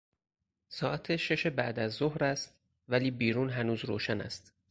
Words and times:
ساعت 0.69 1.15
شش 1.15 1.47
بعداز 1.47 1.93
ظهر 1.93 2.23
است 2.23 2.57
ولی 2.87 3.11
بیرون 3.11 3.49
هنوز 3.49 3.85
روشن 3.85 4.21
است. 4.21 4.53